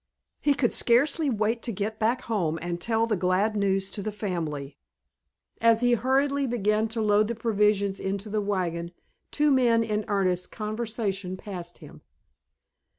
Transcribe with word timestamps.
He 0.39 0.55
could 0.55 0.73
scarcely 0.73 1.29
wait 1.29 1.61
to 1.61 1.71
get 1.71 1.99
back 1.99 2.21
home 2.23 2.57
and 2.59 2.81
tell 2.81 3.05
the 3.05 3.15
glad 3.15 3.55
news 3.55 3.87
to 3.91 4.01
the 4.01 4.11
family. 4.11 4.79
As 5.61 5.81
he 5.81 5.93
hurriedly 5.93 6.47
began 6.47 6.87
to 6.87 7.01
load 7.03 7.27
the 7.27 7.35
provisions 7.35 7.99
into 7.99 8.27
the 8.27 8.41
wagon 8.41 8.93
two 9.29 9.51
men 9.51 9.83
in 9.83 10.03
earnest 10.07 10.51
conversation 10.51 11.37
passed 11.37 11.77
him. 11.77 12.01